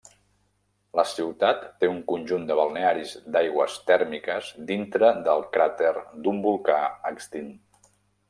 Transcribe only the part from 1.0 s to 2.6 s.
ciutat té un conjunt de